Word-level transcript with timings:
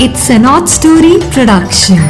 It's 0.00 0.28
an 0.28 0.44
odd 0.44 0.68
story 0.68 1.20
production. 1.34 2.00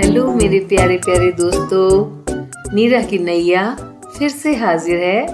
Hello 0.00 0.26
मेरे 0.34 0.58
प्यारे 0.68 0.96
प्यारे 1.04 1.30
दोस्तों। 1.32 2.74
नीरा 2.74 3.02
की 3.02 3.18
नैया 3.18 3.62
फिर 4.18 4.28
से 4.28 4.54
हाजिर 4.54 5.02
है 5.02 5.26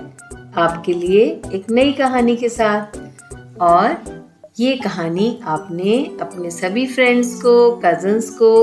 आपके 0.56 0.92
लिए 0.92 1.24
एक 1.54 1.70
नई 1.70 1.92
कहानी 1.92 2.36
के 2.36 2.48
साथ। 2.48 3.00
और 3.60 3.96
ये 4.58 4.76
कहानी 4.76 5.38
आपने 5.44 5.98
अपने 6.20 6.50
सभी 6.50 6.86
फ्रेंड्स 6.86 7.34
को 7.42 7.70
कजन्स 7.84 8.30
को 8.30 8.54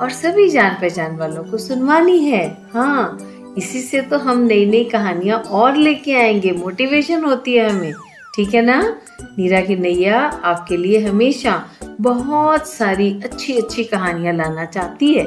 और 0.00 0.10
सभी 0.10 0.48
जान 0.48 0.76
पहचान 0.80 1.16
वालों 1.16 1.44
को 1.44 1.58
सुनवानी 1.58 2.18
है। 2.18 2.46
हाँ 2.74 3.18
इसी 3.58 3.80
से 3.80 4.00
तो 4.00 4.18
हम 4.18 4.38
नई 4.38 4.66
नई 4.66 4.84
कहानियाँ 4.84 5.38
और 5.38 5.76
लेके 5.76 6.14
आएँगे। 6.14 6.52
मोटिवेशन 6.52 7.24
होती 7.24 7.54
है 7.54 7.70
हमें। 7.70 7.92
ठीक 8.36 8.54
है 8.54 8.62
ना? 8.62 8.96
नीरा 9.38 9.60
की 9.60 9.76
नैया 9.76 10.20
आपके 10.20 10.76
लिए 10.76 11.08
हमेशा 11.08 11.64
बहुत 12.00 12.68
सारी 12.68 13.20
अच्छी 13.24 13.52
अच्छी 13.52 13.84
कहानियाँ 13.84 14.34
लाना 14.34 14.64
चाहती 14.64 15.14
है। 15.14 15.24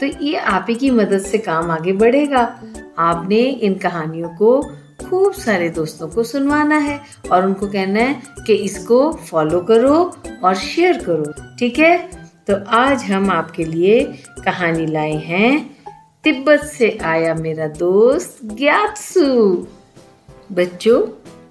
तो 0.00 0.06
ये 0.06 0.36
आप 0.36 0.66
ही 0.68 0.74
की 0.74 0.90
मदद 0.90 1.18
से 1.18 1.38
काम 1.38 1.70
आगे 1.70 1.92
बढ़ेगा। 1.92 2.62
आपने 2.98 3.40
इन 3.40 3.74
कहानियों 3.74 4.28
को 4.28 4.62
खूब 5.10 5.32
सारे 5.32 5.68
दोस्तों 5.68 6.08
को 6.08 6.22
सुनवाना 6.22 6.76
है 6.76 7.00
और 7.32 7.46
उनको 7.46 7.66
कहना 7.66 8.00
है 8.00 8.22
कि 8.46 8.54
इसको 8.54 9.12
फॉलो 9.12 9.60
करो 9.60 10.16
और 10.44 10.54
शेयर 10.54 10.98
करो। 10.98 11.56
ठीक 11.58 11.78
है? 11.78 12.10
तो 12.50 12.64
आज 12.68 13.02
हम 13.02 13.30
आपके 13.30 13.64
लिए 13.64 14.04
कहानी 14.44 14.86
लाए 14.86 15.12
हैं 15.12 15.79
तिब्बत 16.24 16.60
से 16.60 16.98
आया 17.02 17.34
मेरा 17.34 17.66
दोस्त 17.66 18.38
ग्यात्सु। 18.44 19.22
बच्चों, 20.52 21.00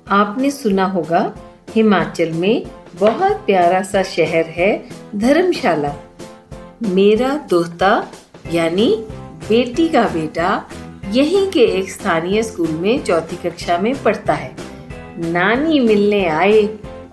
आपने 0.10 0.52
सुना 0.52 0.86
होगा, 0.86 1.36
हिमाचल 1.70 2.32
में 2.32 2.66
बहुत 2.96 3.32
प्यारा 3.32 3.82
सा 3.82 4.04
शहर 4.04 4.46
है 4.46 4.90
धर्मशाला। 5.16 5.94
मेरा 6.84 7.34
दोस्ता 7.50 8.12
यानी 8.54 8.96
बेटी 9.50 9.88
का 9.88 10.04
बेटा, 10.04 10.66
यहीं 11.10 11.52
के 11.52 11.66
एक 11.80 11.92
स्थानीय 11.92 12.44
स्कूल 12.44 12.72
में 12.72 13.04
चौथी 13.04 13.36
कक्षा 13.36 13.78
में 13.78 14.04
पढ़ता 14.04 14.34
है। 14.34 14.56
नानी 15.18 15.80
मिलने 15.80 16.26
आए 16.26 16.64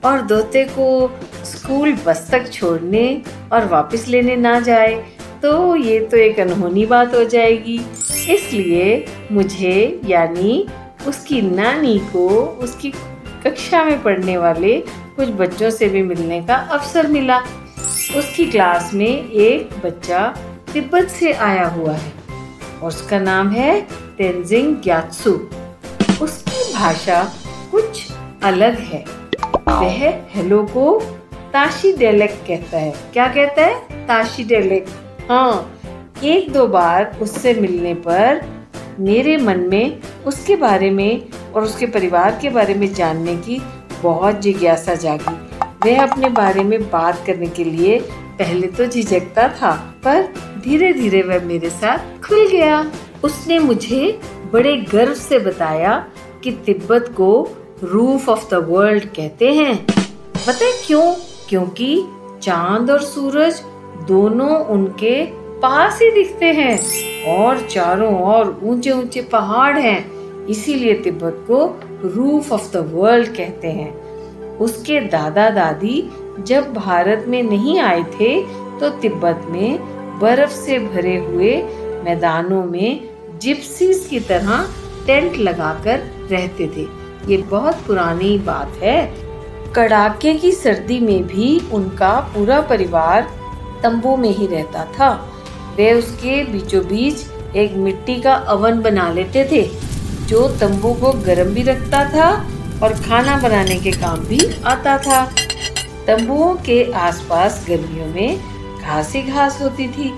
और 0.04 0.20
दोते 0.20 0.64
को 0.64 1.18
स्कूल 1.44 1.98
बस 2.06 2.28
तक 2.30 2.52
छोड़ने 2.52 3.22
और 3.52 3.68
वापस 3.68 4.08
लेने 4.08 4.36
ना 4.36 4.60
जाए। 4.60 5.15
तो 5.42 5.76
ये 5.76 5.98
तो 6.00 6.16
एक 6.16 6.40
अनहोनी 6.40 6.86
बात 6.86 7.14
हो 7.14 7.24
जाएगी। 7.24 7.80
इसलिए 8.28 9.04
मुझे, 9.32 10.00
यानी 10.06 10.66
उसकी 11.08 11.40
नानी 11.42 11.98
को 12.12 12.28
उसकी 12.62 12.90
कक्षा 13.44 13.84
में 13.84 14.02
पढ़ने 14.02 14.36
वाले 14.38 14.78
कुछ 15.16 15.28
बच्चों 15.30 15.70
से 15.70 15.88
भी 15.88 16.02
मिलने 16.02 16.40
का 16.42 16.54
अवसर 16.54 17.06
मिला। 17.06 17.38
उसकी 18.16 18.46
क्लास 18.46 18.90
में 18.94 19.30
एक 19.30 19.70
बच्चा 19.84 20.26
तिब्बत 20.72 21.08
से 21.08 21.32
आया 21.32 21.66
हुआ 21.66 21.92
है 21.92 22.12
और 22.82 22.88
उसका 22.88 23.18
नाम 23.18 23.50
है 23.50 23.80
तेंजिंग 24.18 24.74
ग्यात्सु। 24.76 25.30
उसकी 26.22 26.72
भाषा 26.74 27.22
कुछ 27.70 28.06
अलग 28.42 28.78
है। 28.82 29.04
वह 29.68 30.08
हेलो 30.30 30.62
को 30.64 30.98
ताशी 31.52 31.92
डेलेक 31.92 32.30
कहता 32.48 32.78
है। 32.78 32.94
क्या 33.12 33.26
कहता 33.28 33.64
है? 33.64 34.06
ताशी 34.06 34.44
डेलेक 34.44 34.86
हाँ 35.28 35.80
एक 36.24 36.52
दो 36.52 36.66
बार 36.66 37.18
उससे 37.22 37.54
मिलने 37.54 37.94
पर 37.94 38.40
मेरे 39.00 39.36
मन 39.36 39.60
में 39.60 40.00
उसके 40.26 40.56
बारे 40.56 40.90
में 40.90 41.28
और 41.52 41.62
उसके 41.62 41.86
परिवार 41.86 42.38
के 42.42 42.50
बारे 42.50 42.74
में 42.74 42.92
जानने 42.94 43.36
की 43.36 43.60
बहुत 44.02 44.40
जिज्ञासा 44.40 44.94
जागी। 44.94 45.34
वह 45.84 46.02
अपने 46.02 46.28
बारे 46.28 46.64
में 46.64 46.90
बात 46.90 47.24
करने 47.26 47.46
के 47.46 47.64
लिए 47.64 47.98
पहले 48.38 48.66
तो 48.66 48.86
झिझकता 48.86 49.48
था, 49.48 49.72
पर 50.04 50.22
धीरे 50.64 50.92
धीरे 50.92 51.22
वह 51.22 51.44
मेरे 51.44 51.70
साथ 51.70 51.98
खुल 52.28 52.46
गया। 52.48 52.92
उसने 53.24 53.58
मुझे 53.58 54.20
बड़े 54.52 54.76
गर्व 54.76 55.14
से 55.14 55.38
बताया 55.38 55.98
कि 56.44 56.52
तिब्बत 56.66 57.14
को 57.16 57.48
रूफ 57.82 58.28
ऑफ़ 58.28 58.50
द 58.50 58.66
वर्ल्ड 58.68 59.04
कहते 59.04 59.52
हैं। 59.54 59.76
पता 59.86 60.64
है 60.64 60.72
क्यों? 60.86 61.14
क्योंकि 61.48 62.04
चाँद 62.42 62.90
और 62.90 63.02
सूरज 63.02 63.62
दोनों 64.04 64.58
उनके 64.66 65.24
पास 65.60 65.98
ही 66.02 66.10
दिखते 66.10 66.46
हैं 66.52 66.78
और 67.28 67.60
चारों 67.60 68.12
ओर 68.24 68.58
ऊँचे 68.62 68.90
ऊँचे 68.90 69.22
पहाड़ 69.22 69.78
हैं। 69.78 70.46
इसीलिए 70.46 70.94
तिब्बत 70.94 71.44
को 71.50 71.64
रूफ 72.04 72.52
ऑफ़ 72.52 72.70
द 72.72 72.90
वर्ल्ड 72.92 73.28
कहते 73.28 73.68
हैं। 73.68 73.92
उसके 74.58 75.00
दादा 75.08 75.48
दादी 75.50 76.02
जब 76.40 76.72
भारत 76.74 77.24
में 77.28 77.42
नहीं 77.42 77.78
आए 77.80 78.02
थे 78.14 78.40
तो 78.80 78.88
तिब्बत 79.00 79.46
में 79.50 79.78
बर्फ़ 80.20 80.50
से 80.50 80.78
भरे 80.78 81.16
हुए 81.18 81.56
मैदानों 82.04 82.64
में 82.64 83.08
जिप्सीज 83.38 84.06
की 84.10 84.20
तरह 84.20 84.66
टेंट 85.06 85.36
लगाकर 85.36 85.98
रहते 86.30 86.66
थे। 86.66 86.86
ये 87.28 87.36
बहुत 87.50 87.74
पुरानी 87.86 88.36
बात 88.38 88.78
है। 88.82 89.00
कड़ाके 89.74 90.34
की 90.34 90.52
सर्दी 90.52 90.98
में 91.00 91.26
भी 91.26 91.60
उनका 91.72 92.18
पूरा 92.34 92.60
परिवार 92.60 93.28
तंबू 93.86 94.16
में 94.16 94.30
ही 94.30 94.46
रहता 94.46 94.84
था। 94.98 95.10
वे 95.76 95.92
उसके 95.94 96.42
बीचों 96.44 96.86
बीच 96.86 97.56
एक 97.56 97.74
मिट्टी 97.76 98.20
का 98.20 98.34
अवन 98.52 98.80
बना 98.82 99.08
लेते 99.12 99.44
थे, 99.52 99.62
जो 100.28 100.46
तंबू 100.60 100.92
को 100.94 101.12
गर्म 101.24 101.52
भी 101.54 101.62
रखता 101.62 102.04
था 102.10 102.30
और 102.82 102.94
खाना 103.00 103.36
बनाने 103.36 103.74
के 103.80 103.90
काम 103.92 104.20
भी 104.20 104.40
आता 104.66 104.96
था। 104.98 105.24
तंबुओं 106.06 106.54
के 106.56 106.82
आसपास 106.92 107.64
गर्मियों 107.68 108.06
में 108.06 108.80
घास 108.80 109.12
ही 109.12 109.22
घास 109.22 109.60
होती 109.62 109.88
थी 109.88 110.12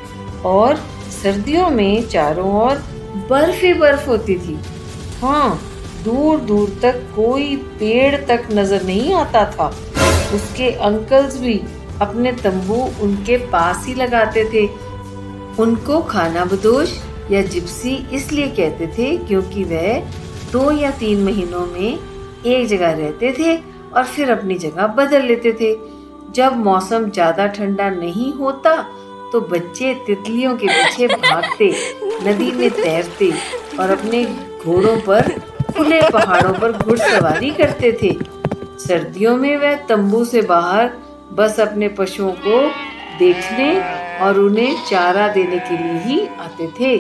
और 0.47 0.77
सर्दियों 1.12 1.69
में 1.71 2.09
चारों 2.09 2.50
ओर 2.62 2.83
बर्फ़ 3.31 3.65
ही 3.65 3.73
बर्फ़ 3.75 4.09
होती 4.09 4.39
थी। 4.39 4.59
हाँ 5.23 5.61
दूर 6.05 6.41
दूर 6.41 6.79
तक 6.83 7.00
कोई 7.17 7.56
पेड़ 7.79 8.17
तक 8.27 8.49
नज़र 8.53 8.83
नहीं 8.83 9.15
आता 9.15 9.45
था। 9.53 9.69
उसके 10.35 10.71
अंकल्स 10.71 11.41
भी 11.41 11.61
अपने 12.01 12.33
तंबू 12.35 12.75
उनके 13.03 13.37
पास 13.51 13.85
ही 13.87 13.95
लगाते 13.95 14.45
थे। 14.53 14.67
उनको 15.63 16.01
खाना 16.05 16.45
बदोश 16.45 16.99
या 17.31 17.43
जिप्सी 17.45 17.95
इसलिए 18.13 18.49
कहते 18.51 18.87
थे 18.99 19.17
क्योंकि 19.19 19.65
वह 19.65 20.01
दो 20.53 20.71
या 20.73 20.91
तीन 20.99 21.25
महीनों 21.25 21.67
में 21.67 21.99
एक 22.47 22.67
जगह 22.67 22.93
रहते 22.93 23.33
थे 23.39 23.57
और 23.57 24.05
फिर 24.07 24.31
अपनी 24.31 24.55
जगह 24.59 24.87
बदल 24.97 25.23
लेते 25.23 25.53
थे। 25.53 25.75
जब 26.35 26.57
मौसम 26.59 27.11
ज़्यादा 27.11 27.47
ठंडा 27.49 27.89
नहीं 27.91 28.33
होता 28.33 28.77
तो 29.33 29.41
बच्चे 29.43 29.93
तितलियों 30.07 30.55
के 30.57 30.67
पीछे 30.67 31.07
भागते, 31.09 31.71
नदी 32.23 32.51
में 32.53 32.71
तैरते 32.73 33.31
और 33.81 33.91
अपने 33.91 34.25
घोड़ों 34.25 34.97
पर, 35.01 35.29
खुले 35.69 36.01
पहाड़ों 36.11 36.53
पर 36.53 36.73
घुड़सवारी 36.75 37.51
करते 37.53 37.93
थे। 38.03 38.13
सर्दियों 38.79 39.37
में 39.37 39.57
वह 39.57 39.75
तंबू 39.87 40.25
से 40.25 40.43
बाहर 40.45 40.91
बस 41.33 41.61
अपने 41.61 41.89
पशुओं 41.89 42.33
को 42.47 42.61
देखने 43.19 43.69
और 44.19 44.39
उन्हें 44.39 44.77
चारा 44.91 45.28
देने 45.28 45.59
के 45.59 45.77
लिए 45.78 45.99
ही 46.03 46.27
आते 46.27 46.66
थे। 46.81 46.99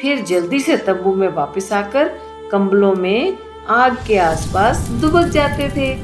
फिर 0.00 0.22
जल्दी 0.22 0.60
से 0.60 0.76
तंबू 0.76 1.14
में 1.14 1.28
वापस 1.28 1.72
आकर 1.72 2.08
कंबलों 2.52 2.94
में 2.94 3.38
आग 3.68 3.96
के 4.06 4.16
आसपास 4.18 4.78
दुबक 4.78 5.26
जाते 5.28 5.68
थे। 5.68 5.94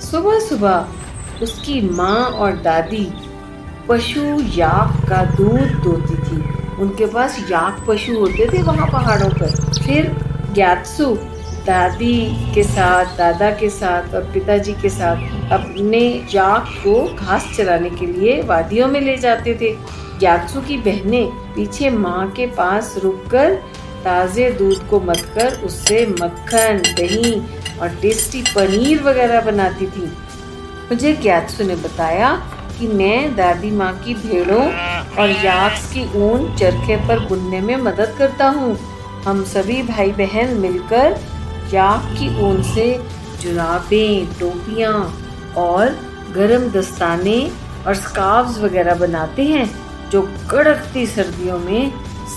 सुबह 0.00 0.38
सुबह 0.38 0.86
उसकी 1.42 1.80
माँ 1.90 2.16
और 2.16 2.56
दादी 2.56 3.12
पशु 3.88 4.20
याक 4.58 5.08
का 5.08 5.24
दूध 5.24 5.82
दोती 5.84 6.18
थी। 6.18 6.42
उनके 6.82 7.06
पास 7.06 7.38
याक 7.50 7.84
पशु 7.88 8.18
होते 8.18 8.48
थे 8.52 8.62
वहाँ 8.62 8.86
पहाड़ों 8.92 9.30
पर। 9.30 9.50
फिर 9.82 10.08
ग्यात्सु 10.52 11.16
दादी 11.66 12.16
के 12.54 12.62
साथ, 12.62 13.16
दादा 13.18 13.50
के 13.50 13.68
साथ 13.70 14.14
और 14.14 14.24
पिताजी 14.32 14.72
के 14.72 14.88
साथ 14.88 15.52
अपने 15.52 16.00
याक 16.34 16.66
को 16.82 17.04
घास 17.14 17.52
चराने 17.56 17.90
के 17.90 18.06
लिए 18.06 18.40
वादियों 18.42 18.88
में 18.88 19.00
ले 19.00 19.16
जाते 19.16 19.54
थे। 19.60 19.72
ग्यात्सु 20.18 20.60
की 20.60 20.76
बहनें 20.78 21.26
पीछे 21.54 21.90
माँ 21.90 22.30
के 22.30 22.46
पास 22.56 22.94
रुककर 23.04 23.54
ताज़े 24.04 24.50
दूध 24.50 24.86
को 24.88 25.00
मथकर 25.00 25.60
उससे 25.64 26.04
मक्खन, 26.06 26.82
दही 26.96 27.34
और 27.78 27.96
टेस्टी 28.02 28.42
पनीर 28.54 29.02
वगैरह 29.02 29.40
बनाती 29.40 29.86
थी। 29.86 30.06
मुझे 30.90 31.12
ज्ञातसु 31.12 31.64
ने 31.64 31.76
बताया 31.78 32.34
कि 32.78 32.86
मैं 32.88 33.34
दादी 33.36 33.70
माँ 33.70 33.92
की 33.98 34.14
भेड़ों 34.14 34.64
और 35.14 35.30
याक्स 35.44 35.92
की 35.92 36.04
ऊन 36.22 36.54
चरखे 36.56 36.96
पर 37.08 37.28
बुनने 37.28 37.60
में 37.60 37.76
मदद 37.82 38.14
करता 38.18 38.48
हूँ। 38.48 38.76
हम 39.24 39.44
सभी 39.44 39.82
भाई 39.82 40.10
बहन 40.12 40.56
मिलकर 40.56 41.18
याक 41.72 42.18
की 42.18 42.28
ऊन 42.42 42.62
से 42.62 43.00
जुराबें 43.40 44.26
टोपियाँ 44.26 44.92
और 45.56 45.88
गर्म 46.34 46.68
दस्ताने 46.70 47.50
और 47.86 47.94
स्कार्फ्स 47.94 48.58
वगैरह 48.58 48.94
बनाते 48.94 49.44
हैं, 49.44 49.70
जो 50.10 50.22
कड़कती 50.50 51.06
सर्दियों 51.06 51.58
में 51.58 51.92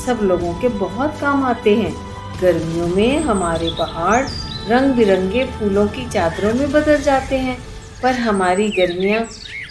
सब 0.05 0.19
लोगों 0.23 0.53
के 0.53 0.69
बहुत 0.69 1.17
काम 1.21 1.43
आते 1.43 1.75
हैं। 1.75 1.93
गर्मियों 2.41 2.87
में 2.87 3.19
हमारे 3.19 3.69
पहाड़ 3.69 4.25
रंग 4.69 4.93
बिरंगे 4.93 5.45
फूलों 5.45 5.87
की 5.87 6.09
चादरों 6.09 6.53
में 6.53 6.71
बदल 6.71 7.01
जाते 7.01 7.37
हैं, 7.37 7.57
पर 8.03 8.13
हमारी 8.13 8.69
गर्मियाँ 8.69 9.21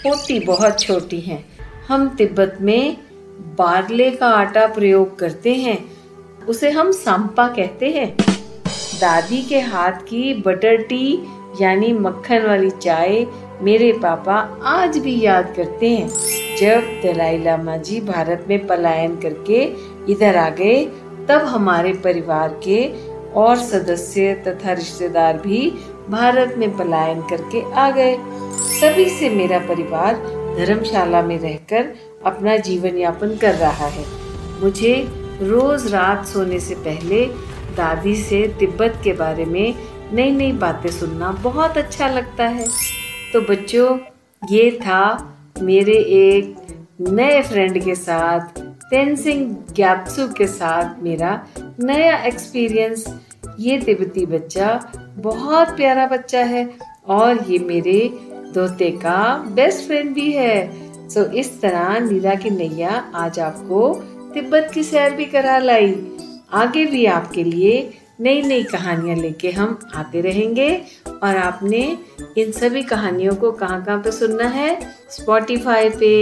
होती 0.07 0.41
बहुत 0.41 0.81
छोटी 0.81 1.21
हैं। 1.21 1.45
हम 1.89 2.09
तिब्बत 2.09 2.59
में 2.61 2.97
बारले 3.59 4.11
का 4.11 4.29
आटा 4.29 4.67
प्रयोग 4.67 5.19
करते 5.19 5.55
हैं, 5.55 5.85
उसे 6.49 6.71
हम 6.71 6.93
सांपा 6.93 7.49
कहते 7.49 7.91
हैं। 7.91 8.26
दादी 9.01 9.43
के 9.43 9.61
हाथ 9.61 9.93
की 9.93 10.35
बटर 10.35 10.77
टी 10.77 11.23
यानी 11.61 11.93
मक्खन 11.93 12.47
वाली 12.47 12.71
चाय, 12.71 13.27
मेरे 13.63 13.93
पापा 13.93 14.35
आज 14.63 14.99
भी 14.99 15.21
याद 15.21 15.53
करते 15.57 15.91
हैं। 15.91 16.09
जब 16.57 17.01
दलाई 17.03 17.39
लामा 17.39 17.77
जी 17.77 18.01
भारत 18.01 18.45
में 18.49 18.67
पलायन 18.67 19.17
करके 19.17 19.63
इधर 20.13 20.37
आ 20.37 20.49
गए, 20.51 20.85
तब 21.29 21.47
हमारे 21.47 21.93
परिवार 22.05 22.61
के 22.65 22.87
और 23.33 23.57
सदस्य 23.57 24.35
तथा 24.49 24.73
रिश्तेदार 24.73 25.39
भी 25.39 25.71
भारत 26.11 26.55
में 26.59 26.77
पलायन 26.77 27.21
करके 27.23 27.63
आ 27.73 27.91
गए। 27.91 28.17
तभी 28.81 29.09
से 29.11 29.31
मेरा 29.31 29.59
परिवार 29.59 30.15
धर्मशाला 30.59 31.23
में 31.23 31.39
रहकर 31.39 31.95
अपना 32.27 32.57
जीवन 32.57 32.97
यापन 32.99 33.37
कर 33.37 33.55
रहा 33.55 33.87
है। 33.87 34.05
मुझे 34.63 34.95
रोज 35.43 35.93
रात 35.93 36.27
सोने 36.27 36.59
से 36.61 36.75
पहले 36.75 37.25
दादी 37.77 38.15
से 38.17 38.47
तिब्बत 38.59 39.01
के 39.05 39.13
बारे 39.13 39.45
में 39.45 39.75
नई 40.13 40.31
नई 40.31 40.53
बातें 40.53 40.91
सुनना 40.91 41.31
बहुत 41.43 41.77
अच्छा 41.79 42.09
लगता 42.09 42.47
है। 42.49 42.67
तो 43.33 43.41
बच्चों 43.41 43.99
ये 44.43 44.71
था 44.83 45.03
मेरे 45.63 45.97
एक 46.15 46.57
नए 47.01 47.43
फ्रेंड 47.43 47.83
के 47.85 47.95
साथ 47.95 48.61
तेनसिंग 48.91 49.47
ग्यात्सु 49.75 50.27
के 50.29 50.47
साथ 50.47 51.03
मेरा 51.03 51.31
नया 51.81 52.17
एक्सपीरियंस 52.25 53.05
ये 53.61 53.79
तिब्बती 53.79 54.27
बच्चा 54.27 54.69
बहुत 55.19 55.77
प्यारा 55.77 56.07
बच्चा 56.07 56.41
है 56.45 56.69
और 57.09 57.45
ये 57.51 57.59
मेरे 57.59 57.99
दोते 58.55 58.91
का 58.91 59.21
बेस्ट 59.55 59.87
फ्रेंड 59.87 60.15
भी 60.15 60.33
है। 60.33 60.57
सो 61.09 61.23
so, 61.23 61.33
इस 61.33 61.61
तरह 61.61 61.99
नीला 62.01 62.35
की 62.35 62.51
नैया 62.51 62.91
आज 63.15 63.39
आपको 63.41 63.95
तिब्बत 64.35 64.71
की 64.75 64.83
सैर 64.83 65.15
भी 65.17 65.25
करा 65.25 65.59
लाई। 65.59 65.93
आगे 66.57 66.85
भी 66.87 67.05
आपके 67.07 67.45
लिए 67.45 67.73
नई 68.21 68.43
नई 68.43 68.63
कहानियाँ 68.63 69.17
लेके 69.17 69.51
हम 69.51 69.79
आते 69.95 70.21
रहेंगे। 70.21 70.71
और 71.23 71.37
आपने 71.37 71.81
इन 72.39 72.53
सभी 72.53 72.83
कहानियों 72.83 73.35
को 73.35 73.51
कहाँ 73.53 73.85
कहाँ 73.85 73.99
पे 73.99 74.13
सुनना 74.13 74.45
है? 74.45 74.79
स्पॉटिफाई 75.11 75.91
पे 75.91 76.13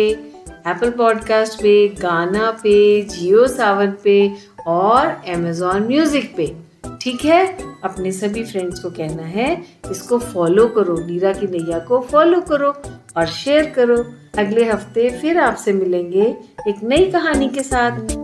एप्पल 0.67 0.91
पॉडकास्ट 0.91 1.61
पे 1.63 1.89
गाना 2.01 2.51
पे 2.63 3.03
जियो 3.03 3.47
सावन 3.47 3.95
पे 4.05 4.17
और 4.67 5.07
अमेजोन 5.35 5.87
म्यूज़िक 5.87 6.35
पे। 6.37 6.47
ठीक 7.03 7.25
है? 7.25 7.47
अपने 7.85 8.13
सभी 8.13 8.45
फ्रेंड्स 8.45 8.79
को 8.81 8.91
कहना 8.91 9.23
है, 9.23 9.63
इसको 9.91 10.19
फॉलो 10.19 10.67
करो, 10.69 10.97
नीरा 11.07 11.33
की 11.33 11.47
नैया 11.47 11.79
को 11.79 12.01
फॉलो 12.03 12.41
करो 12.41 12.75
और 13.17 13.27
शेयर 13.27 13.71
करो। 13.71 13.97
अगले 14.39 14.65
हफ़्ते 14.65 15.09
फिर 15.21 15.39
आपसे 15.39 15.73
मिलेंगे 15.73 16.35
एक 16.69 16.83
नई 16.83 17.11
कहानी 17.11 17.49
के 17.49 17.63
साथ। 17.63 18.24